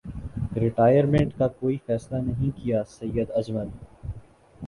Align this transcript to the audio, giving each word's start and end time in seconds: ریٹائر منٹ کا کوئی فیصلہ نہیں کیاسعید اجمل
ریٹائر 0.55 1.05
منٹ 1.05 1.37
کا 1.37 1.47
کوئی 1.49 1.77
فیصلہ 1.85 2.17
نہیں 2.19 2.57
کیاسعید 2.57 3.31
اجمل 3.33 3.67